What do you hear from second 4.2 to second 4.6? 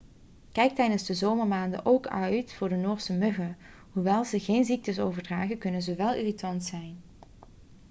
ze